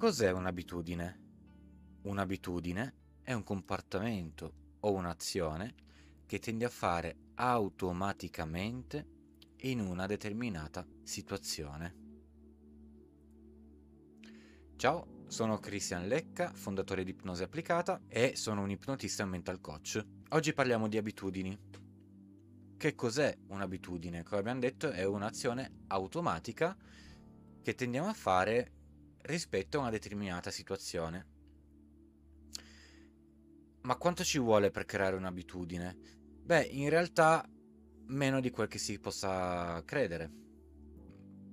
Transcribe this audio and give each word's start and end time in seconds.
Cos'è 0.00 0.30
un'abitudine? 0.30 1.18
Un'abitudine 2.04 2.94
è 3.20 3.34
un 3.34 3.44
comportamento 3.44 4.78
o 4.80 4.92
un'azione 4.92 5.74
che 6.24 6.38
tendi 6.38 6.64
a 6.64 6.70
fare 6.70 7.16
automaticamente 7.34 9.06
in 9.56 9.80
una 9.80 10.06
determinata 10.06 10.86
situazione. 11.02 11.94
Ciao, 14.76 15.24
sono 15.26 15.58
Christian 15.58 16.08
Lecca, 16.08 16.50
fondatore 16.54 17.04
di 17.04 17.10
Ipnosi 17.10 17.42
Applicata 17.42 18.00
e 18.08 18.36
sono 18.36 18.62
un 18.62 18.70
ipnotista 18.70 19.24
e 19.24 19.26
mental 19.26 19.60
coach. 19.60 20.02
Oggi 20.30 20.54
parliamo 20.54 20.88
di 20.88 20.96
abitudini. 20.96 21.58
Che 22.74 22.94
cos'è 22.94 23.36
un'abitudine? 23.48 24.22
Come 24.22 24.40
abbiamo 24.40 24.60
detto 24.60 24.88
è 24.88 25.04
un'azione 25.04 25.82
automatica 25.88 26.74
che 27.60 27.74
tendiamo 27.74 28.08
a 28.08 28.14
fare 28.14 28.78
rispetto 29.22 29.78
a 29.78 29.80
una 29.80 29.90
determinata 29.90 30.50
situazione. 30.50 31.26
Ma 33.82 33.96
quanto 33.96 34.24
ci 34.24 34.38
vuole 34.38 34.70
per 34.70 34.84
creare 34.84 35.16
un'abitudine? 35.16 35.96
Beh, 36.42 36.64
in 36.64 36.88
realtà 36.88 37.48
meno 38.06 38.40
di 38.40 38.50
quel 38.50 38.68
che 38.68 38.78
si 38.78 38.98
possa 38.98 39.82
credere. 39.84 40.30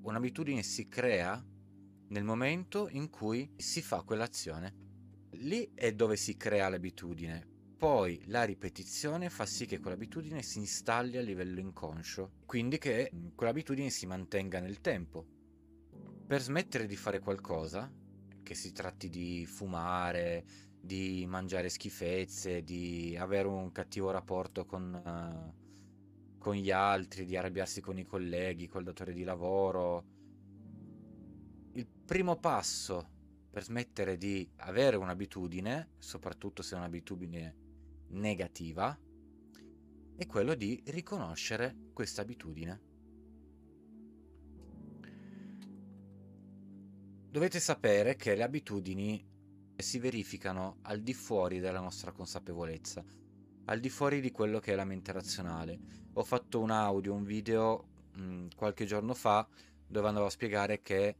Un'abitudine 0.01 0.63
si 0.63 0.87
crea 0.87 1.43
nel 2.09 2.23
momento 2.23 2.87
in 2.89 3.09
cui 3.09 3.53
si 3.57 3.81
fa 3.81 4.01
quell'azione. 4.01 4.85
Lì 5.31 5.71
è 5.73 5.93
dove 5.93 6.15
si 6.15 6.35
crea 6.35 6.69
l'abitudine. 6.69 7.55
Poi 7.77 8.23
la 8.25 8.43
ripetizione 8.43 9.29
fa 9.29 9.45
sì 9.45 9.67
che 9.67 9.79
quell'abitudine 9.79 10.41
si 10.41 10.57
installi 10.57 11.17
a 11.17 11.21
livello 11.21 11.59
inconscio, 11.59 12.31
quindi 12.45 12.79
che 12.79 13.11
quell'abitudine 13.35 13.91
si 13.91 14.07
mantenga 14.07 14.59
nel 14.59 14.81
tempo. 14.81 15.36
Per 16.27 16.41
smettere 16.41 16.87
di 16.87 16.97
fare 16.97 17.19
qualcosa, 17.19 17.89
che 18.43 18.53
si 18.53 18.73
tratti 18.73 19.07
di 19.07 19.45
fumare, 19.45 20.43
di 20.77 21.25
mangiare 21.25 21.69
schifezze, 21.69 22.63
di 22.63 23.15
avere 23.17 23.47
un 23.47 23.71
cattivo 23.71 24.11
rapporto 24.11 24.65
con, 24.65 24.93
uh, 24.93 26.37
con 26.37 26.55
gli 26.55 26.69
altri, 26.69 27.23
di 27.23 27.37
arrabbiarsi 27.37 27.79
con 27.79 27.97
i 27.97 28.03
colleghi, 28.03 28.67
col 28.67 28.83
datore 28.83 29.13
di 29.13 29.23
lavoro, 29.23 30.03
il 31.75 31.87
primo 31.87 32.35
passo 32.35 33.09
per 33.49 33.63
smettere 33.63 34.17
di 34.17 34.51
avere 34.57 34.97
un'abitudine, 34.97 35.91
soprattutto 35.97 36.61
se 36.61 36.75
è 36.75 36.77
un'abitudine 36.77 37.55
negativa, 38.09 38.99
è 40.17 40.25
quello 40.25 40.55
di 40.55 40.83
riconoscere 40.87 41.91
questa 41.93 42.21
abitudine. 42.21 42.86
Dovete 47.37 47.59
sapere 47.59 48.15
che 48.15 48.33
le 48.33 48.41
abitudini 48.41 49.23
si 49.75 49.99
verificano 49.99 50.79
al 50.81 51.01
di 51.01 51.13
fuori 51.13 51.59
della 51.59 51.79
nostra 51.79 52.11
consapevolezza, 52.11 53.05
al 53.65 53.79
di 53.79 53.89
fuori 53.89 54.21
di 54.21 54.31
quello 54.31 54.57
che 54.57 54.71
è 54.71 54.75
la 54.75 54.85
mente 54.85 55.11
razionale. 55.11 55.79
Ho 56.13 56.23
fatto 56.23 56.59
un 56.59 56.71
audio, 56.71 57.13
un 57.13 57.23
video 57.23 57.89
mh, 58.13 58.21
mm, 58.23 58.47
qualche 58.55 58.85
giorno 58.85 59.13
fa 59.13 59.47
dove 59.85 60.07
andavo 60.07 60.25
a 60.25 60.31
spiegare 60.31 60.81
che 60.81 61.15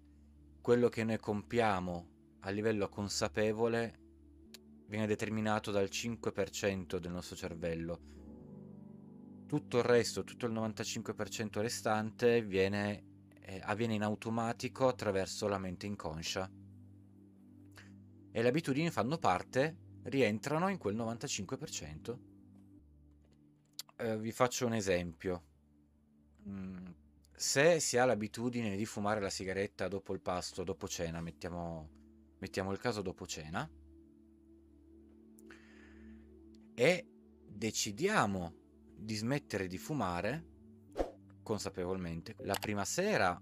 quello 0.59 0.89
che 0.89 1.03
noi 1.03 1.19
compiamo 1.19 2.07
a 2.39 2.49
livello 2.49 2.89
consapevole 2.89 3.99
viene 4.87 5.05
determinato 5.05 5.69
dal 5.69 5.87
5% 5.87 6.97
del 6.97 7.11
nostro 7.11 7.35
cervello. 7.35 7.99
Tutto 9.45 9.77
il 9.77 9.83
resto, 9.83 10.23
tutto 10.23 10.47
il 10.47 10.53
95% 10.53 11.61
restante 11.61 12.41
viene 12.41 13.16
eh, 13.47 13.61
avviene 13.63 13.93
in 13.93 14.03
automatico 14.03 14.87
attraverso 14.87 15.47
la 15.47 15.57
mente 15.57 15.85
inconscia. 15.85 16.51
E 18.31 18.41
le 18.41 18.47
abitudini 18.47 18.91
fanno 18.91 19.17
parte, 19.17 19.77
rientrano 20.03 20.67
in 20.67 20.77
quel 20.77 20.97
95%. 20.97 22.17
Eh, 23.99 24.17
vi 24.17 24.31
faccio 24.33 24.65
un 24.65 24.73
esempio. 24.73 25.43
Mm, 26.45 26.85
se 27.33 27.79
si 27.79 27.97
ha 27.97 28.03
l'abitudine 28.03 28.75
di 28.75 28.85
fumare 28.85 29.21
la 29.21 29.29
sigaretta 29.29 29.87
dopo 29.87 30.13
il 30.13 30.19
pasto, 30.19 30.65
dopo 30.65 30.87
cena, 30.87 31.21
mettiamo, 31.21 31.89
mettiamo 32.39 32.73
il 32.73 32.79
caso 32.79 33.01
dopo 33.01 33.25
cena, 33.25 33.67
e 36.75 37.07
decidiamo 37.47 38.53
di 38.93 39.15
smettere 39.15 39.67
di 39.67 39.77
fumare, 39.77 40.56
consapevolmente. 41.47 42.35
La 42.39 42.57
prima 42.59 42.83
sera 42.83 43.41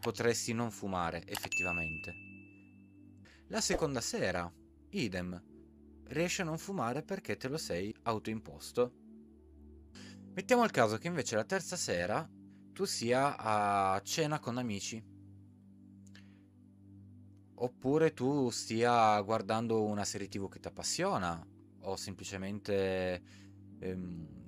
potresti 0.00 0.52
non 0.52 0.72
fumare 0.72 1.22
effettivamente. 1.28 2.12
La 3.46 3.60
seconda 3.60 4.00
sera, 4.00 4.52
idem, 4.90 5.40
riesci 6.08 6.40
a 6.40 6.44
non 6.44 6.58
fumare 6.58 7.04
perché 7.04 7.36
te 7.36 7.46
lo 7.46 7.56
sei 7.56 7.94
autoimposto. 8.02 8.92
Mettiamo 10.34 10.64
il 10.64 10.72
caso 10.72 10.98
che 10.98 11.06
invece 11.06 11.36
la 11.36 11.44
terza 11.44 11.76
sera 11.76 12.28
tu 12.72 12.84
sia 12.84 13.36
a 13.36 14.00
cena 14.02 14.40
con 14.40 14.58
amici. 14.58 15.00
Oppure 17.58 18.12
tu 18.12 18.50
stia 18.50 19.20
guardando 19.20 19.84
una 19.84 20.04
serie 20.04 20.26
tv 20.26 20.48
che 20.48 20.58
ti 20.58 20.66
appassiona 20.66 21.46
o 21.82 21.94
semplicemente 21.94 23.22
ehm, 23.78 24.45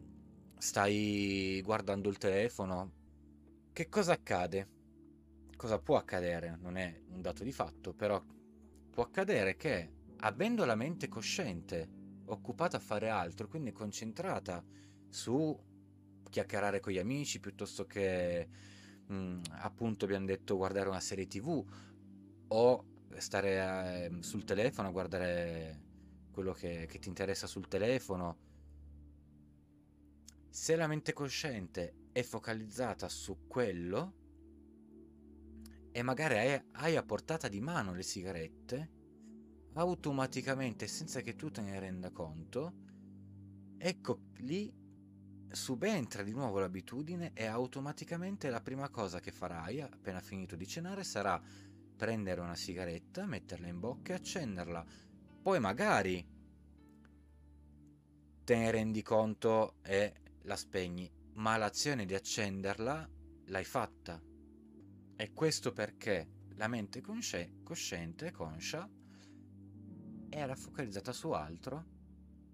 stai 0.59 1.61
guardando 1.65 2.09
il 2.09 2.19
telefono, 2.19 2.93
che 3.73 3.89
cosa 3.89 4.13
accade? 4.13 4.77
Cosa 5.57 5.79
può 5.79 5.97
accadere? 5.97 6.57
Non 6.61 6.77
è 6.77 7.01
un 7.11 7.21
dato 7.21 7.45
di 7.45 7.53
fatto, 7.53 7.93
però 7.93 8.23
può 8.91 9.05
accadere 9.05 9.57
che 9.57 9.93
avendo 10.19 10.65
la 10.65 10.75
mente 10.75 11.09
cosciente, 11.09 11.89
occupata 12.27 12.77
a 12.77 12.81
fare 12.81 13.09
altro, 13.09 13.49
quindi 13.49 13.73
concentrata 13.73 14.65
su 15.09 15.57
chiacchierare 16.29 16.81
con 16.81 16.93
gli 16.93 16.99
amici 16.99 17.41
piuttosto 17.41 17.87
che 17.87 18.49
mh, 19.07 19.15
mm, 19.15 19.41
appunto 19.61 20.05
abbiamo 20.05 20.27
detto 20.27 20.57
guardare 20.57 20.89
una 20.89 21.01
serie 21.01 21.27
tv 21.27 21.65
o 22.49 22.85
stare 23.17 24.11
eh, 24.11 24.23
sul 24.23 24.45
telefono 24.45 24.89
a 24.89 24.93
guardare 24.93 25.81
quello 26.31 26.53
che, 26.53 26.87
che 26.89 26.99
ti 26.99 27.09
interessa 27.09 27.47
sul 27.47 27.69
telefono 27.69 28.48
se 30.59 30.75
la 30.75 30.89
mente 30.89 31.13
cosciente 31.13 32.09
è 32.11 32.21
focalizzata 32.25 33.09
su 33.09 33.47
quello 33.47 34.15
e 35.93 36.03
magari 36.03 36.61
hai, 36.73 36.97
a 36.97 37.03
portata 37.05 37.47
di 37.47 37.61
mano 37.61 37.95
le 37.95 38.03
sigarette, 38.03 38.91
automaticamente, 39.75 40.89
senza 40.89 41.21
che 41.21 41.37
tu 41.37 41.53
te 41.53 41.61
ne 41.61 41.79
renda 41.79 42.11
conto, 42.11 42.73
ecco 43.79 44.31
lì 44.39 44.75
subentra 45.49 46.25
di 46.25 46.33
nuovo 46.33 46.59
l'abitudine 46.59 47.31
e 47.35 47.47
automaticamente 47.47 48.51
la 48.51 48.61
prima 48.61 48.89
cosa 48.89 49.21
che 49.21 49.31
farai 49.31 49.81
appena 49.81 50.19
finito 50.19 50.57
di 50.57 50.67
cenare 50.67 51.05
sarà 51.05 51.41
prendere 51.97 52.41
una 52.41 52.57
sigaretta, 52.57 53.27
metterla 53.27 53.69
in 53.69 53.79
bocca 53.79 54.13
e 54.13 54.17
accenderla. 54.17 54.85
Poi 55.41 55.61
magari 55.61 56.27
te 58.43 58.57
ne 58.57 58.71
rendi 58.73 59.03
conto 59.03 59.77
e 59.83 60.27
la 60.49 60.57
spegni, 60.57 61.09
ma 61.35 61.57
l'azione 61.57 62.07
di 62.07 62.15
accenderla 62.15 63.09
l'hai 63.47 63.65
fatta. 63.65 64.21
E 65.15 65.33
questo 65.33 65.73
perché 65.73 66.47
la 66.55 66.67
mente 66.67 67.01
consci- 67.01 67.61
cosciente, 67.63 68.33
conscia, 68.33 68.89
era 70.31 70.57
focalizzata 70.57 71.13
su 71.13 71.31
altro 71.31 71.97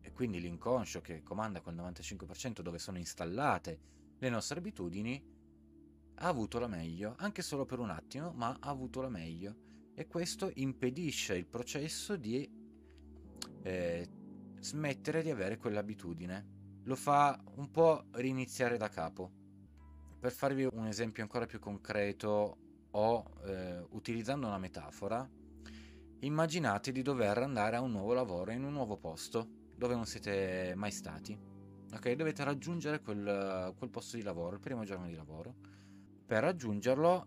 e 0.00 0.12
quindi 0.12 0.40
l'inconscio 0.40 1.00
che 1.00 1.22
comanda 1.22 1.62
quel 1.62 1.76
95% 1.76 2.60
dove 2.60 2.78
sono 2.78 2.98
installate 2.98 3.80
le 4.18 4.28
nostre 4.28 4.58
abitudini 4.58 5.32
ha 6.16 6.28
avuto 6.28 6.58
la 6.58 6.68
meglio, 6.68 7.14
anche 7.18 7.42
solo 7.42 7.64
per 7.64 7.78
un 7.78 7.90
attimo, 7.90 8.32
ma 8.32 8.56
ha 8.60 8.68
avuto 8.68 9.00
la 9.00 9.08
meglio. 9.08 9.62
E 9.94 10.06
questo 10.06 10.50
impedisce 10.54 11.36
il 11.36 11.46
processo 11.46 12.16
di 12.16 12.48
eh, 13.62 14.08
smettere 14.60 15.22
di 15.22 15.30
avere 15.30 15.56
quell'abitudine 15.56 16.53
lo 16.84 16.96
fa 16.96 17.38
un 17.56 17.70
po' 17.70 18.04
riniziare 18.12 18.76
da 18.76 18.88
capo. 18.88 19.30
Per 20.18 20.32
farvi 20.32 20.64
un 20.64 20.86
esempio 20.86 21.22
ancora 21.22 21.46
più 21.46 21.58
concreto 21.58 22.56
o 22.90 23.24
eh, 23.44 23.84
utilizzando 23.90 24.46
una 24.46 24.58
metafora, 24.58 25.28
immaginate 26.20 26.92
di 26.92 27.02
dover 27.02 27.38
andare 27.38 27.76
a 27.76 27.80
un 27.80 27.90
nuovo 27.90 28.12
lavoro 28.12 28.52
in 28.52 28.64
un 28.64 28.72
nuovo 28.72 28.96
posto 28.96 29.46
dove 29.76 29.94
non 29.94 30.06
siete 30.06 30.72
mai 30.76 30.90
stati. 30.90 31.36
Ok, 31.92 32.12
dovete 32.12 32.42
raggiungere 32.44 33.00
quel, 33.00 33.74
quel 33.76 33.90
posto 33.90 34.16
di 34.16 34.22
lavoro, 34.22 34.54
il 34.54 34.60
primo 34.60 34.84
giorno 34.84 35.06
di 35.06 35.14
lavoro. 35.14 35.54
Per 36.26 36.42
raggiungerlo 36.42 37.26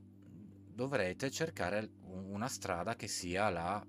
dovrete 0.74 1.31
cercare 1.31 1.89
una 2.01 2.48
strada 2.48 2.95
che 2.95 3.07
sia 3.07 3.50
la, 3.50 3.86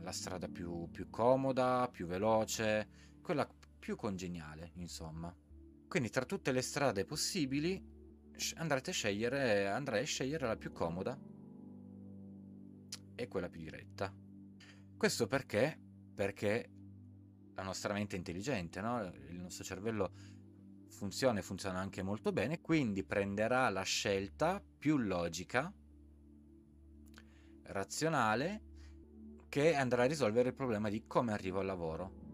la 0.00 0.12
strada 0.12 0.48
più, 0.48 0.88
più 0.90 1.10
comoda, 1.10 1.88
più 1.90 2.06
veloce, 2.06 2.88
quella 3.22 3.46
più 3.78 3.96
congeniale, 3.96 4.72
insomma. 4.74 5.34
Quindi 5.88 6.10
tra 6.10 6.24
tutte 6.24 6.52
le 6.52 6.62
strade 6.62 7.04
possibili 7.04 7.82
andrete 8.56 8.90
a 8.90 8.92
scegliere, 8.92 9.66
andrei 9.68 10.02
a 10.02 10.06
scegliere 10.06 10.46
la 10.46 10.56
più 10.56 10.72
comoda. 10.72 11.18
e 13.14 13.26
quella 13.26 13.48
più 13.48 13.60
diretta. 13.60 14.14
Questo 14.96 15.26
perché? 15.26 15.76
Perché 16.14 16.70
la 17.54 17.64
nostra 17.64 17.92
mente 17.92 18.14
è 18.14 18.18
intelligente, 18.18 18.80
no? 18.80 19.02
il 19.28 19.40
nostro 19.40 19.64
cervello 19.64 20.12
funziona 20.88 21.40
e 21.40 21.42
funziona 21.42 21.80
anche 21.80 22.02
molto 22.02 22.32
bene, 22.32 22.60
quindi 22.60 23.02
prenderà 23.02 23.68
la 23.70 23.82
scelta 23.82 24.62
più 24.78 24.98
logica, 24.98 25.72
razionale, 27.64 28.62
che 29.48 29.74
andrà 29.74 30.04
a 30.04 30.06
risolvere 30.06 30.50
il 30.50 30.54
problema 30.54 30.88
di 30.88 31.04
come 31.06 31.32
arrivo 31.32 31.58
al 31.58 31.66
lavoro. 31.66 32.27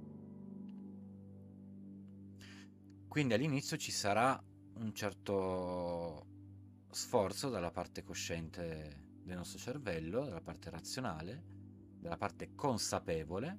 Quindi 3.15 3.35
all'inizio 3.35 3.77
ci 3.77 3.93
sarà 3.93 4.43
un 4.79 4.93
certo 4.93 6.27
sforzo 6.91 7.49
dalla 7.49 7.71
parte 7.71 8.03
cosciente 8.03 9.21
del 9.23 9.37
nostro 9.37 9.57
cervello, 9.57 10.25
dalla 10.25 10.41
parte 10.41 10.69
razionale, 10.69 11.45
dalla 12.01 12.17
parte 12.17 12.57
consapevole, 12.57 13.57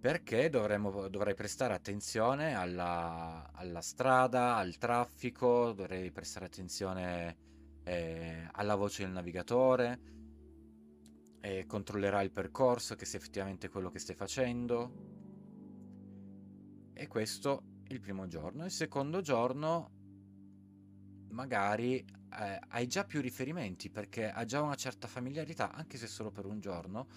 perché 0.00 0.50
dovremmo, 0.50 1.08
dovrei 1.08 1.32
prestare 1.32 1.72
attenzione 1.72 2.54
alla, 2.54 3.50
alla, 3.54 3.80
strada, 3.80 4.56
al 4.56 4.76
traffico, 4.76 5.72
dovrei 5.72 6.10
prestare 6.10 6.44
attenzione 6.44 7.36
eh, 7.84 8.48
alla 8.52 8.74
voce 8.74 9.04
del 9.04 9.12
navigatore, 9.12 10.00
eh, 11.40 11.64
controllerà 11.64 12.20
il 12.20 12.32
percorso, 12.32 12.96
che 12.96 13.06
sia 13.06 13.18
effettivamente 13.18 13.70
quello 13.70 13.88
che 13.88 13.98
stai 13.98 14.14
facendo. 14.14 15.21
E 16.94 17.06
questo 17.08 17.62
il 17.88 18.00
primo 18.00 18.26
giorno. 18.26 18.64
Il 18.64 18.70
secondo 18.70 19.20
giorno 19.20 19.90
magari 21.30 21.96
eh, 21.98 22.60
hai 22.68 22.86
già 22.86 23.04
più 23.04 23.20
riferimenti 23.20 23.90
perché 23.90 24.30
ha 24.30 24.44
già 24.44 24.60
una 24.60 24.74
certa 24.74 25.08
familiarità, 25.08 25.72
anche 25.72 25.96
se 25.96 26.06
solo 26.06 26.30
per 26.30 26.46
un 26.46 26.60
giorno 26.60 27.08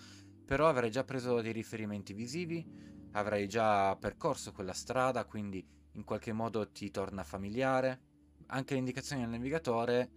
però 0.46 0.70
avrei 0.70 0.92
già 0.92 1.04
preso 1.04 1.42
dei 1.42 1.52
riferimenti 1.52 2.14
visivi, 2.14 2.64
avrei 3.14 3.48
già 3.48 3.96
percorso 3.98 4.52
quella 4.52 4.74
strada, 4.74 5.26
quindi 5.26 5.66
in 5.94 6.04
qualche 6.04 6.34
modo 6.34 6.70
ti 6.72 6.92
torna 6.92 7.24
familiare. 7.24 8.02
Anche 8.48 8.74
le 8.74 8.80
indicazioni 8.80 9.24
del 9.24 9.32
navigatore 9.32 10.12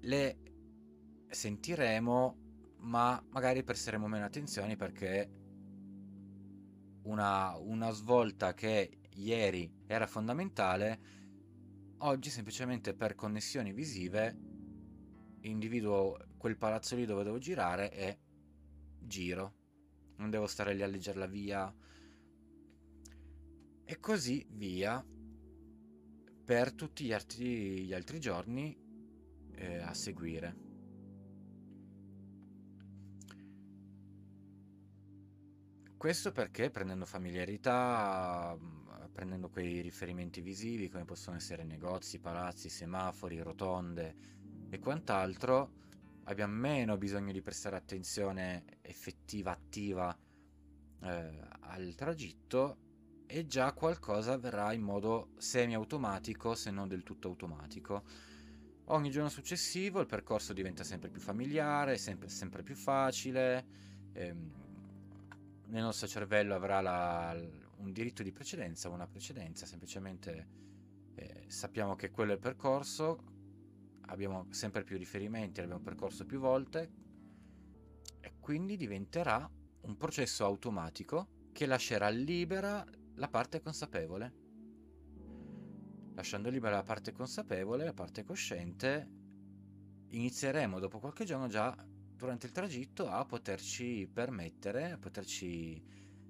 le 0.00 0.36
sentiremo, 1.26 2.36
ma 2.80 3.24
magari 3.30 3.62
presteremo 3.62 4.06
meno 4.06 4.26
attenzione 4.26 4.76
perché 4.76 5.30
una, 7.02 7.56
una 7.56 7.90
svolta 7.90 8.54
che 8.54 8.98
ieri 9.14 9.70
era 9.86 10.06
fondamentale, 10.06 11.00
oggi 11.98 12.30
semplicemente 12.30 12.94
per 12.94 13.14
connessioni 13.14 13.72
visive 13.72 14.36
individuo 15.42 16.16
quel 16.36 16.56
palazzo 16.56 16.96
lì 16.96 17.04
dove 17.04 17.24
devo 17.24 17.38
girare 17.38 17.92
e 17.92 18.18
giro. 18.98 19.60
Non 20.16 20.30
devo 20.30 20.46
stare 20.46 20.74
lì 20.74 20.82
a 20.82 20.86
leggere 20.86 21.18
la 21.18 21.26
via. 21.26 21.74
E 23.84 24.00
così 24.00 24.46
via 24.50 25.04
per 26.44 26.72
tutti 26.72 27.04
gli 27.04 27.12
altri, 27.12 27.84
gli 27.84 27.92
altri 27.92 28.20
giorni 28.20 28.76
eh, 29.54 29.76
a 29.78 29.94
seguire. 29.94 30.61
Questo 36.02 36.32
perché 36.32 36.68
prendendo 36.68 37.04
familiarità, 37.06 38.58
prendendo 39.12 39.48
quei 39.48 39.80
riferimenti 39.82 40.40
visivi 40.40 40.88
come 40.88 41.04
possono 41.04 41.36
essere 41.36 41.62
negozi, 41.62 42.18
palazzi, 42.18 42.68
semafori, 42.68 43.38
rotonde 43.38 44.16
e 44.68 44.80
quant'altro, 44.80 45.70
abbiamo 46.24 46.54
meno 46.54 46.96
bisogno 46.96 47.30
di 47.30 47.40
prestare 47.40 47.76
attenzione 47.76 48.64
effettiva, 48.82 49.52
attiva 49.52 50.18
eh, 51.02 51.38
al 51.60 51.94
tragitto 51.94 52.78
e 53.24 53.46
già 53.46 53.72
qualcosa 53.72 54.32
avverrà 54.32 54.72
in 54.72 54.82
modo 54.82 55.28
semi-automatico 55.36 56.56
se 56.56 56.72
non 56.72 56.88
del 56.88 57.04
tutto 57.04 57.28
automatico. 57.28 58.02
Ogni 58.86 59.12
giorno 59.12 59.28
successivo 59.28 60.00
il 60.00 60.06
percorso 60.06 60.52
diventa 60.52 60.82
sempre 60.82 61.10
più 61.10 61.20
familiare, 61.20 61.96
sempre, 61.96 62.28
sempre 62.28 62.64
più 62.64 62.74
facile, 62.74 63.66
ehm, 64.14 64.61
nel 65.72 65.82
nostro 65.82 66.06
cervello 66.06 66.54
avrà 66.54 66.82
la, 66.82 67.34
un 67.78 67.92
diritto 67.92 68.22
di 68.22 68.30
precedenza, 68.30 68.90
una 68.90 69.06
precedenza, 69.06 69.64
semplicemente 69.64 70.48
eh, 71.14 71.44
sappiamo 71.48 71.96
che 71.96 72.10
quello 72.10 72.32
è 72.32 72.34
il 72.34 72.40
percorso, 72.40 73.24
abbiamo 74.08 74.46
sempre 74.50 74.84
più 74.84 74.98
riferimenti, 74.98 75.60
l'abbiamo 75.60 75.82
percorso 75.82 76.26
più 76.26 76.38
volte 76.40 76.90
e 78.20 78.34
quindi 78.38 78.76
diventerà 78.76 79.50
un 79.80 79.96
processo 79.96 80.44
automatico 80.44 81.48
che 81.52 81.64
lascerà 81.64 82.10
libera 82.10 82.84
la 83.14 83.28
parte 83.28 83.62
consapevole. 83.62 84.40
Lasciando 86.14 86.50
libera 86.50 86.76
la 86.76 86.82
parte 86.82 87.12
consapevole, 87.12 87.84
la 87.86 87.94
parte 87.94 88.24
cosciente, 88.24 89.08
inizieremo 90.08 90.78
dopo 90.78 90.98
qualche 90.98 91.24
giorno 91.24 91.48
già 91.48 91.74
durante 92.22 92.46
il 92.46 92.52
tragitto 92.52 93.08
a 93.08 93.24
poterci 93.24 94.08
permettere, 94.12 94.92
a 94.92 94.98
poterci 94.98 95.82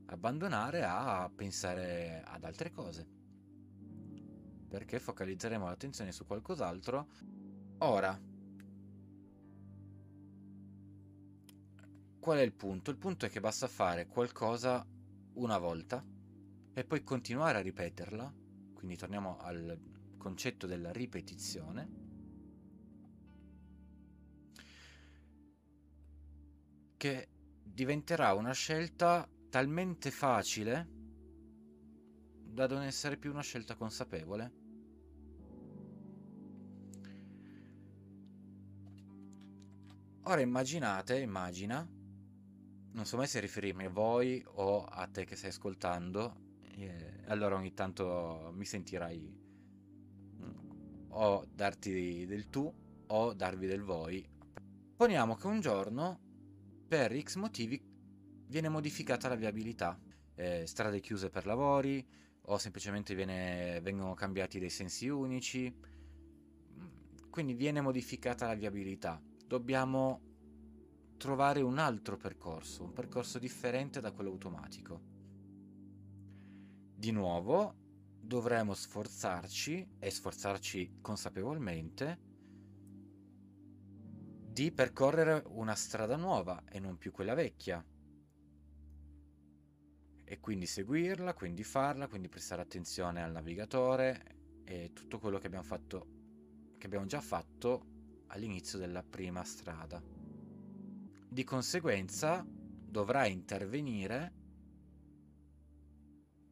abbandonare 0.06 0.84
a 0.84 1.30
pensare 1.34 2.22
ad 2.24 2.44
altre 2.44 2.70
cose. 2.70 3.06
Perché 4.68 4.98
focalizzeremo 4.98 5.66
l'attenzione 5.66 6.12
su 6.12 6.24
qualcos'altro 6.24 7.08
Ora, 7.80 8.18
qual 12.20 12.38
è 12.38 12.42
il 12.42 12.52
punto? 12.54 12.90
Il 12.90 12.96
punto 12.96 13.26
è 13.26 13.28
che 13.28 13.40
basta 13.40 13.66
fare 13.66 14.06
qualcosa 14.06 14.86
una 15.34 15.58
volta 15.58 16.02
e 16.72 16.84
poi 16.84 17.02
continuare 17.02 17.58
a 17.58 17.60
ripeterla, 17.60 18.32
quindi 18.72 18.96
torniamo 18.96 19.36
al 19.38 19.78
concetto 20.16 20.66
della 20.68 20.92
ripetizione, 20.92 22.01
che 27.02 27.26
diventerà 27.64 28.32
una 28.32 28.52
scelta 28.52 29.28
talmente 29.50 30.12
facile 30.12 30.88
da 32.44 32.69
non 32.69 32.82
essere 32.82 33.16
più 33.16 33.32
una 33.32 33.43
scelta 33.43 33.75
consapevole. 33.75 34.52
Ora 40.22 40.40
immaginate, 40.43 41.19
immagina, 41.19 41.84
non 42.92 43.04
so 43.04 43.16
mai 43.16 43.26
se 43.26 43.40
riferirmi 43.40 43.87
a 43.87 43.90
voi 43.90 44.40
o 44.47 44.85
a 44.85 45.04
te 45.09 45.25
che 45.25 45.35
stai 45.35 45.50
ascoltando, 45.50 46.37
eh, 46.76 47.25
allora 47.26 47.56
ogni 47.56 47.75
tanto 47.75 48.52
mi 48.54 48.64
sentirai 48.64 49.40
mm, 50.37 51.11
o 51.11 51.44
darti 51.52 52.26
del 52.26 52.49
tu 52.49 52.73
o 53.09 53.35
darvi 53.35 53.66
del 53.66 53.82
voi. 53.82 54.25
Poniamo 54.94 55.35
che 55.35 55.47
un 55.49 55.59
giorno, 55.59 56.30
per 56.92 57.18
X 57.18 57.37
motivi, 57.37 57.82
viene 58.49 58.68
modificata 58.68 59.26
la 59.26 59.34
viabilità, 59.34 59.99
eh, 60.34 60.66
strade 60.66 61.00
chiuse 61.00 61.30
per 61.30 61.46
lavori 61.46 62.06
o 62.42 62.58
semplicemente 62.58 63.14
viene, 63.14 63.80
vengono 63.80 64.12
cambiati 64.12 64.58
dei 64.58 64.68
sensi 64.68 65.08
unici, 65.08 65.75
quindi 67.30 67.54
viene 67.54 67.80
modificata 67.80 68.46
la 68.46 68.52
viabilità. 68.52 69.22
Dobbiamo 69.46 70.20
trovare 71.16 71.62
un 71.62 71.78
altro 71.78 72.18
percorso, 72.18 72.84
un 72.84 72.92
percorso 72.92 73.38
differente 73.38 74.02
da 74.02 74.12
quello 74.12 74.28
automatico. 74.28 75.00
Di 76.94 77.11
nuovo 77.11 77.75
dovremo 78.20 78.75
sforzarci, 78.75 79.94
e 79.99 80.11
sforzarci 80.11 80.99
consapevolmente, 81.00 82.31
di 84.52 84.71
percorrere 84.71 85.42
una 85.47 85.75
strada 85.75 86.16
nuova 86.16 86.62
e 86.68 86.78
non 86.78 86.99
più 86.99 87.11
quella 87.11 87.32
vecchia. 87.32 87.82
E 90.25 90.40
quindi 90.40 90.66
seguirla, 90.66 91.32
quindi 91.32 91.64
farla, 91.64 92.06
quindi 92.06 92.28
prestare 92.28 92.61
attenzione 92.61 93.23
al 93.23 93.32
navigatore 93.32 94.61
e 94.64 94.90
tutto 94.92 95.18
quello 95.18 95.38
che 95.38 95.47
abbiamo 95.47 95.64
fatto, 95.64 96.06
che 96.76 96.85
abbiamo 96.85 97.06
già 97.06 97.23
fatto 97.23 97.87
all'inizio 98.26 98.78
della 98.78 99.02
prima 99.02 99.42
strada. 99.42 100.02
Di 101.28 101.44
conseguenza 101.44 102.44
dovrà 102.47 103.25
intervenire 103.26 104.35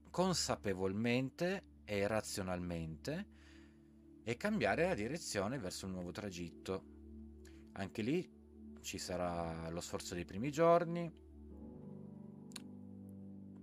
consapevolmente 0.09 1.64
e 1.85 2.07
razionalmente 2.07 3.26
e 4.23 4.37
cambiare 4.38 4.87
la 4.87 4.95
direzione 4.95 5.59
verso 5.59 5.85
un 5.85 5.92
nuovo 5.92 6.12
tragitto. 6.12 6.89
Anche 7.73 8.03
lì 8.03 8.29
ci 8.81 8.99
sarà 8.99 9.69
lo 9.71 9.81
sforzo 9.81 10.15
dei 10.15 10.25
primi 10.25 10.50
giorni, 10.50 11.11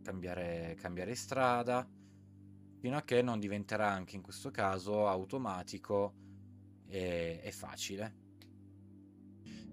cambiare, 0.01 0.75
cambiare 0.79 1.15
strada, 1.15 1.87
fino 2.79 2.97
a 2.97 3.01
che 3.03 3.21
non 3.21 3.39
diventerà 3.39 3.89
anche 3.89 4.15
in 4.15 4.21
questo 4.21 4.51
caso 4.51 5.07
automatico 5.07 6.13
e, 6.87 7.41
e 7.43 7.51
facile. 7.51 8.25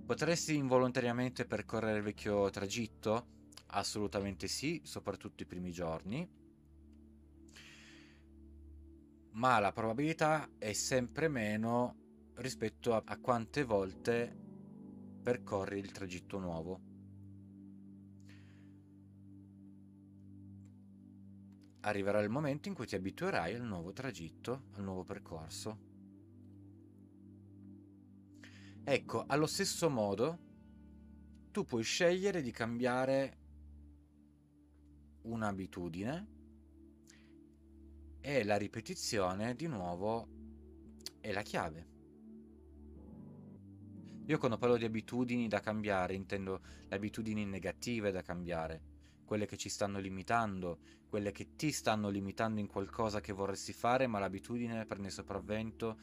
Potresti 0.04 0.56
involontariamente 0.56 1.46
percorrere 1.46 1.98
il 1.98 2.04
vecchio 2.04 2.50
tragitto? 2.50 3.26
Assolutamente 3.68 4.48
sì, 4.48 4.80
soprattutto 4.84 5.42
i 5.42 5.46
primi 5.46 5.70
giorni. 5.72 6.28
Ma 9.30 9.58
la 9.58 9.72
probabilità 9.72 10.48
è 10.58 10.72
sempre 10.72 11.28
meno 11.28 12.03
rispetto 12.36 12.94
a, 12.94 13.02
a 13.04 13.18
quante 13.18 13.64
volte 13.64 14.42
percorri 15.22 15.78
il 15.78 15.90
tragitto 15.92 16.38
nuovo. 16.38 16.80
Arriverà 21.80 22.20
il 22.20 22.30
momento 22.30 22.68
in 22.68 22.74
cui 22.74 22.86
ti 22.86 22.94
abituerai 22.94 23.54
al 23.54 23.62
nuovo 23.62 23.92
tragitto, 23.92 24.64
al 24.72 24.82
nuovo 24.82 25.04
percorso. 25.04 25.78
Ecco, 28.84 29.24
allo 29.26 29.46
stesso 29.46 29.88
modo, 29.88 30.38
tu 31.50 31.64
puoi 31.64 31.82
scegliere 31.82 32.42
di 32.42 32.50
cambiare 32.50 33.38
un'abitudine 35.22 36.26
e 38.20 38.44
la 38.44 38.56
ripetizione 38.56 39.54
di 39.54 39.66
nuovo 39.66 40.28
è 41.20 41.32
la 41.32 41.42
chiave. 41.42 41.93
Io 44.26 44.38
quando 44.38 44.56
parlo 44.56 44.78
di 44.78 44.86
abitudini 44.86 45.48
da 45.48 45.60
cambiare 45.60 46.14
intendo 46.14 46.62
le 46.88 46.96
abitudini 46.96 47.44
negative 47.44 48.10
da 48.10 48.22
cambiare, 48.22 48.80
quelle 49.26 49.44
che 49.44 49.58
ci 49.58 49.68
stanno 49.68 49.98
limitando, 49.98 50.78
quelle 51.08 51.30
che 51.30 51.56
ti 51.56 51.70
stanno 51.70 52.08
limitando 52.08 52.58
in 52.58 52.66
qualcosa 52.66 53.20
che 53.20 53.34
vorresti 53.34 53.74
fare, 53.74 54.06
ma 54.06 54.18
l'abitudine 54.18 54.86
prende 54.86 55.10
sopravvento 55.10 55.98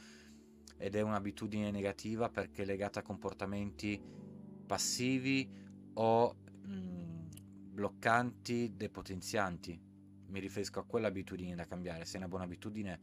ed 0.78 0.94
è 0.96 1.02
un'abitudine 1.02 1.72
negativa 1.72 2.30
perché 2.30 2.62
è 2.62 2.66
legata 2.66 3.00
a 3.00 3.04
comportamenti 3.04 4.00
passivi 4.68 5.50
o 5.94 6.36
mh, 6.64 6.74
mm, 6.74 7.28
bloccanti, 7.72 8.76
depotenzianti. 8.76 9.80
Mi 10.28 10.40
riferisco 10.40 10.80
a 10.80 10.86
quell'abitudine 10.86 11.56
da 11.56 11.66
cambiare. 11.66 12.06
Se 12.06 12.16
è 12.16 12.18
una 12.18 12.28
buona 12.28 12.46
abitudine, 12.46 13.00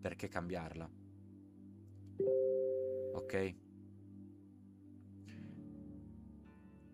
perché 0.00 0.28
cambiarla? 0.28 0.90
Ok? 3.12 3.54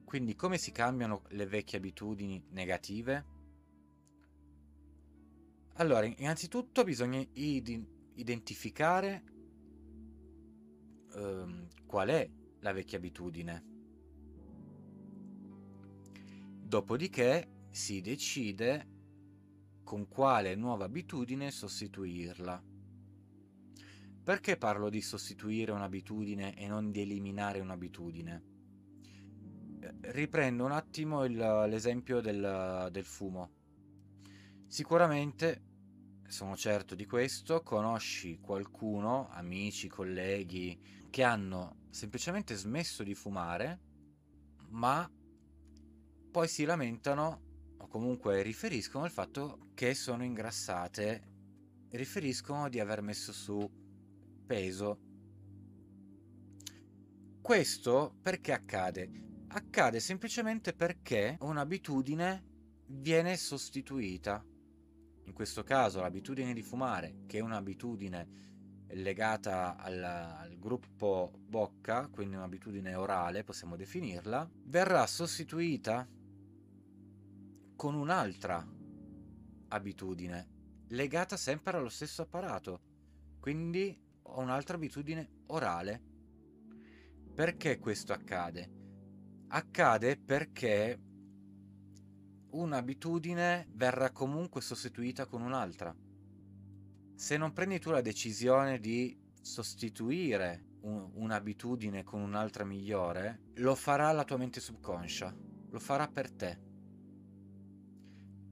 Quindi 0.09 0.35
come 0.35 0.57
si 0.57 0.73
cambiano 0.73 1.25
le 1.33 1.45
vecchie 1.45 1.77
abitudini 1.77 2.43
negative? 2.53 3.27
Allora, 5.75 6.07
innanzitutto 6.07 6.83
bisogna 6.83 7.23
identificare 7.35 9.23
ehm, 11.15 11.69
qual 11.85 12.09
è 12.09 12.27
la 12.61 12.73
vecchia 12.73 12.97
abitudine. 12.97 13.65
Dopodiché 16.63 17.67
si 17.69 18.01
decide 18.01 18.89
con 19.85 20.09
quale 20.09 20.55
nuova 20.55 20.87
abitudine 20.87 21.51
sostituirla. 21.51 22.65
Perché 24.25 24.57
parlo 24.57 24.89
di 24.89 25.03
sostituire 25.03 25.71
un'abitudine 25.73 26.57
e 26.57 26.67
non 26.67 26.91
di 26.91 27.03
eliminare 27.03 27.61
un'abitudine? 27.61 28.57
Riprendo 30.01 30.65
un 30.65 30.73
attimo 30.73 31.25
il, 31.25 31.37
l'esempio 31.37 32.21
del, 32.21 32.89
del 32.91 33.05
fumo. 33.05 33.51
Sicuramente 34.67 35.63
sono 36.29 36.57
certo 36.57 36.95
di 36.95 37.07
questo, 37.07 37.63
conosci 37.63 38.39
qualcuno, 38.39 39.29
amici, 39.31 39.89
colleghi, 39.89 41.07
che 41.11 41.23
hanno 41.23 41.87
semplicemente 41.91 42.55
smesso 42.55 43.03
di 43.03 43.15
fumare, 43.15 43.81
ma 44.69 45.11
poi 46.31 46.49
si 46.49 46.65
lamentano 46.65 47.43
o 47.79 47.89
comunque 47.89 48.43
riferiscono 48.43 49.05
al 49.05 49.11
fatto 49.11 49.71
che 49.75 49.95
sono 49.95 50.23
ingrassate, 50.23 51.23
riferiscono 51.91 52.69
di 52.69 52.79
aver 52.79 53.01
messo 53.01 53.33
su 53.33 53.69
peso. 54.47 55.01
Questo 57.41 58.17
perché 58.21 58.53
accade? 58.53 59.11
Accade 59.51 60.01
semplicemente 60.01 60.75
perché 60.75 61.39
un'abitudine 61.41 62.45
viene 62.87 63.37
sostituita 63.37 64.45
in 65.29 65.35
questo 65.35 65.63
caso 65.63 66.01
l'abitudine 66.01 66.55
di 66.55 66.63
fumare, 66.63 67.25
che 67.27 67.39
è 67.39 67.43
un'abitudine 67.43 68.47
legata 68.93 69.77
al, 69.77 70.03
al, 70.03 70.59
gruppo 70.59 71.33
bocca, 71.47 72.09
quindi 72.09 72.35
un'abitudine 72.37 72.95
orale, 72.95 73.45
possiamo 73.45 73.77
definirla, 73.77 74.51
verrà 74.65 75.07
sostituita 75.07 76.09
con 77.77 77.95
un'altra 77.95 78.67
abitudine 79.69 80.49
legata 80.89 81.37
sempre 81.37 81.77
allo 81.77 81.91
stesso 81.91 82.23
apparato, 82.23 82.81
quindi 83.39 83.97
un'altra 84.23 84.77
abitudine 84.77 85.43
orale. 85.49 86.03
Perché 87.35 87.79
questo 87.79 88.15
accade? 88.15 88.78
Accade 89.51 90.19
perché 90.19 91.01
un'abitudine 92.51 93.67
verrà 93.73 94.11
comunque 94.11 94.61
sostituita 94.61 95.25
con 95.25 95.41
un'altra. 95.41 95.95
Se 97.15 97.37
non 97.39 97.55
prendi 97.55 97.79
tu 97.79 97.91
la 97.91 98.03
decisione 98.03 98.79
di 98.79 99.19
sostituire 99.41 100.77
un, 100.83 101.13
un'abitudine 101.15 102.05
con 102.05 102.21
un'altra 102.21 102.65
migliore, 102.65 103.53
lo 103.55 103.75
farà 103.75 104.13
la 104.13 104.25
tua 104.25 104.37
mente 104.37 104.61
subconscia, 104.61 105.35
lo 105.71 105.79
farà 105.79 106.07
per 106.09 106.31
te. 106.31 106.59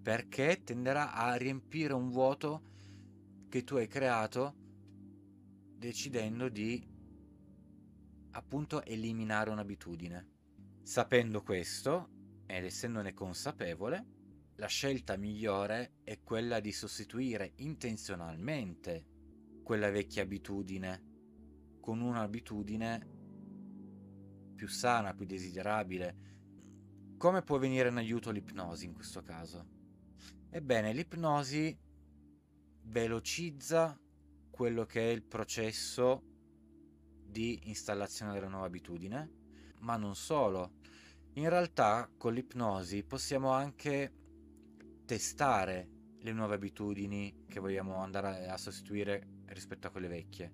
Perché 0.03 0.63
tenderà 0.65 1.13
a 1.13 1.35
riempire 1.35 1.93
un 1.93 2.09
vuoto 2.09 2.63
che 3.51 3.65
tu 3.65 3.77
hai 3.77 3.87
creato 3.87 4.55
decidendo 5.77 6.49
di 6.49 6.95
appunto 8.31 8.83
eliminare 8.83 9.51
un'abitudine. 9.51 10.36
Sapendo 10.87 11.43
questo, 11.43 12.11
ed 12.47 12.65
essendone 12.65 13.13
consapevole, 13.13 14.07
la 14.55 14.69
scelta 14.69 15.17
migliore 15.17 15.97
è 16.05 16.23
quella 16.23 16.61
di 16.61 16.71
sostituire 16.71 17.55
intenzionalmente 17.57 19.05
quella 19.65 19.91
vecchia 19.91 20.23
abitudine 20.23 21.79
con 21.81 22.01
un'abitudine 22.01 23.15
più 24.55 24.69
sana, 24.69 25.13
più 25.13 25.27
desiderabile. 25.27 27.15
Come 27.17 27.43
può 27.43 27.59
venire 27.59 27.89
in 27.89 27.97
aiuto 27.97 28.31
l'ipnosi 28.31 28.85
in 28.85 28.95
questo 28.95 29.23
caso? 29.23 29.67
Ebbene, 30.51 30.93
l'ipnosi 30.93 31.77
velocizza 32.83 34.01
quello 34.51 34.87
che 34.87 35.11
è 35.11 35.13
il 35.13 35.25
processo 35.25 36.23
di 37.27 37.69
installazione 37.69 38.33
della 38.33 38.47
nuova 38.47 38.67
abitudine, 38.67 39.46
ma 39.87 39.97
non 39.97 40.17
solo, 40.17 40.73
in 41.35 41.49
realtà 41.49 42.11
con 42.19 42.35
l'ipnosi 42.35 43.05
possiamo 43.05 43.53
anche 43.53 44.13
testare 45.05 45.89
le 46.19 46.33
nuove 46.33 46.57
abitudini 46.57 47.45
che 47.49 47.61
vogliamo 47.61 47.99
andare 47.99 48.49
a 48.49 48.57
sostituire 48.57 49.45
rispetto 49.47 49.87
a 49.87 49.91
quelle 49.91 50.09
vecchie. 50.09 50.53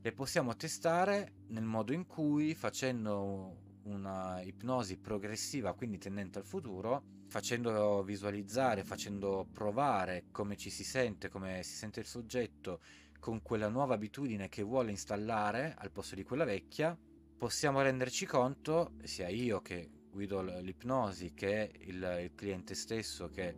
Le 0.00 0.12
possiamo 0.12 0.54
testare 0.54 1.46
nel 1.48 1.64
modo 1.64 1.92
in 1.92 2.06
cui 2.06 2.54
facendo 2.54 3.80
una 3.82 4.40
ipnosi 4.42 4.96
progressiva, 4.96 5.74
quindi 5.74 5.98
tendente 5.98 6.38
al 6.38 6.44
futuro, 6.44 7.02
facendo 7.26 8.04
visualizzare, 8.04 8.84
facendo 8.84 9.44
provare 9.52 10.26
come 10.30 10.56
ci 10.56 10.70
si 10.70 10.84
sente, 10.84 11.28
come 11.28 11.64
si 11.64 11.74
sente 11.74 11.98
il 11.98 12.06
soggetto 12.06 12.80
con 13.18 13.42
quella 13.42 13.68
nuova 13.68 13.94
abitudine 13.94 14.48
che 14.48 14.62
vuole 14.62 14.92
installare 14.92 15.74
al 15.76 15.90
posto 15.90 16.14
di 16.14 16.22
quella 16.22 16.44
vecchia, 16.44 16.96
possiamo 17.42 17.82
renderci 17.82 18.24
conto, 18.24 18.92
sia 19.02 19.26
io 19.26 19.60
che 19.62 19.90
guido 20.12 20.42
l'ipnosi 20.60 21.34
che 21.34 21.72
il, 21.86 22.20
il 22.22 22.34
cliente 22.36 22.76
stesso 22.76 23.30
che 23.30 23.56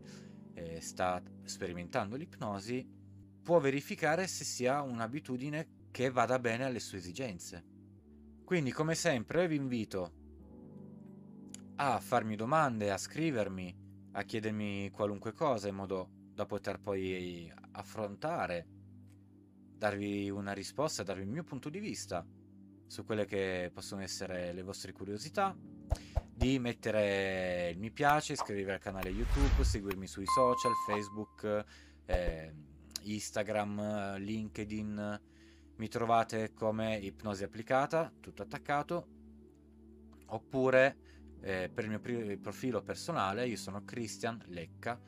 eh, 0.54 0.80
sta 0.80 1.22
sperimentando 1.42 2.16
l'ipnosi 2.16 2.82
può 3.42 3.60
verificare 3.60 4.26
se 4.26 4.42
sia 4.42 4.80
un'abitudine 4.80 5.88
che 5.90 6.08
vada 6.08 6.38
bene 6.38 6.64
alle 6.64 6.80
sue 6.80 6.96
esigenze. 6.96 7.62
Quindi 8.42 8.72
come 8.72 8.94
sempre 8.94 9.46
vi 9.46 9.56
invito 9.56 10.12
a 11.76 12.00
farmi 12.00 12.36
domande, 12.36 12.90
a 12.90 12.96
scrivermi, 12.96 13.76
a 14.12 14.22
chiedermi 14.22 14.88
qualunque 14.92 15.34
cosa 15.34 15.68
in 15.68 15.74
modo 15.74 16.08
da 16.32 16.46
poter 16.46 16.80
poi 16.80 17.52
affrontare, 17.72 18.66
darvi 19.76 20.30
una 20.30 20.52
risposta, 20.54 21.02
darvi 21.02 21.24
il 21.24 21.28
mio 21.28 21.44
punto 21.44 21.68
di 21.68 21.80
vista 21.80 22.26
su 22.86 23.04
quelle 23.04 23.24
che 23.26 23.70
possono 23.72 24.02
essere 24.02 24.52
le 24.52 24.62
vostre 24.62 24.92
curiosità 24.92 25.56
di 26.36 26.58
mettere 26.58 27.70
il 27.72 27.78
mi 27.78 27.90
piace, 27.90 28.32
iscrivervi 28.32 28.70
al 28.70 28.80
canale 28.80 29.08
YouTube, 29.10 29.62
seguirmi 29.62 30.06
sui 30.06 30.26
social, 30.26 30.72
Facebook, 30.86 31.64
eh, 32.06 32.52
Instagram, 33.02 34.16
LinkedIn. 34.16 35.20
Mi 35.76 35.88
trovate 35.88 36.52
come 36.52 36.96
Ipnosi 36.96 37.44
Applicata, 37.44 38.12
tutto 38.20 38.42
attaccato. 38.42 39.08
oppure 40.26 40.96
eh, 41.40 41.70
per 41.72 41.84
il 41.84 41.90
mio 41.90 42.38
profilo 42.40 42.82
personale 42.82 43.46
io 43.46 43.56
sono 43.56 43.84
Christian 43.84 44.42
Lecca 44.46 44.98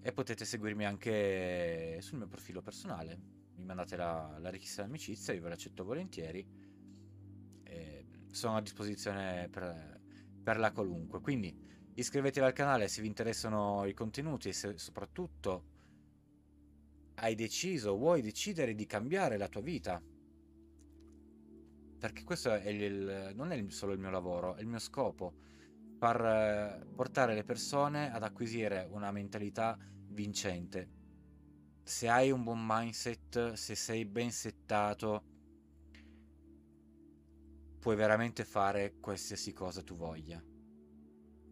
e 0.00 0.12
potete 0.12 0.44
seguirmi 0.46 0.86
anche 0.86 1.98
sul 2.00 2.18
mio 2.18 2.26
profilo 2.26 2.62
personale 2.62 3.20
mi 3.56 3.64
mandate 3.66 3.96
la, 3.96 4.38
la 4.40 4.48
richiesta 4.48 4.82
di 4.82 4.88
amicizia 4.88 5.34
io 5.34 5.42
ve 5.42 5.50
l'accetto 5.50 5.84
volentieri 5.84 6.69
sono 8.30 8.56
a 8.56 8.60
disposizione 8.60 9.48
per, 9.50 10.00
per 10.42 10.58
la 10.58 10.72
qualunque 10.72 11.20
quindi 11.20 11.54
iscrivetevi 11.94 12.46
al 12.46 12.52
canale 12.52 12.88
se 12.88 13.02
vi 13.02 13.08
interessano 13.08 13.84
i 13.86 13.94
contenuti 13.94 14.48
e 14.48 14.52
se 14.52 14.78
soprattutto 14.78 15.70
hai 17.20 17.34
deciso, 17.34 17.96
vuoi 17.96 18.22
decidere 18.22 18.74
di 18.74 18.86
cambiare 18.86 19.36
la 19.36 19.48
tua 19.48 19.60
vita. 19.60 20.02
Perché 21.98 22.24
questo 22.24 22.52
è 22.54 22.68
il, 22.68 23.32
non 23.34 23.52
è 23.52 23.62
solo 23.68 23.92
il 23.92 23.98
mio 23.98 24.10
lavoro, 24.10 24.54
è 24.56 24.62
il 24.62 24.66
mio 24.66 24.78
scopo. 24.78 25.34
Far 25.98 26.86
portare 26.94 27.34
le 27.34 27.44
persone 27.44 28.10
ad 28.10 28.22
acquisire 28.22 28.88
una 28.90 29.12
mentalità 29.12 29.76
vincente. 30.08 30.88
Se 31.82 32.08
hai 32.08 32.30
un 32.30 32.42
buon 32.42 32.64
mindset, 32.66 33.52
se 33.52 33.74
sei 33.74 34.06
ben 34.06 34.30
settato, 34.30 35.24
puoi 37.80 37.96
veramente 37.96 38.44
fare 38.44 38.98
qualsiasi 39.00 39.52
cosa 39.52 39.82
tu 39.82 39.96
voglia. 39.96 40.40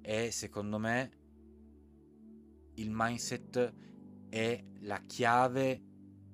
E 0.01 0.31
secondo 0.31 0.79
me 0.79 1.11
il 2.75 2.91
mindset 2.93 3.75
è 4.29 4.65
la 4.81 5.01
chiave 5.07 5.83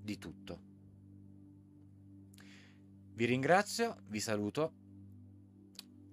di 0.02 0.18
tutto. 0.18 0.60
Vi 3.14 3.24
ringrazio, 3.24 4.02
vi 4.08 4.20
saluto. 4.20 4.82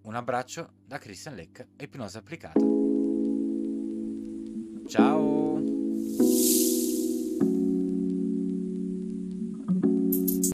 Un 0.03 0.15
abbraccio 0.15 0.73
da 0.85 0.97
Christian 0.97 1.35
Leck, 1.35 1.67
ipnosi 1.77 2.17
applicata. 2.17 2.59
Ciao! 4.87 5.50